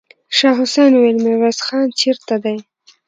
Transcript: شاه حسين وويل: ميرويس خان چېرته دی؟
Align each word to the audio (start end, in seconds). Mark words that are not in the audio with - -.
شاه 0.37 0.55
حسين 0.61 0.91
وويل: 0.95 1.17
ميرويس 1.25 1.59
خان 1.67 1.87
چېرته 1.99 2.35
دی؟ 2.43 2.57